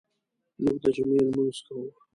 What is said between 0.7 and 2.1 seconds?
د جمعې لمونځ کوو.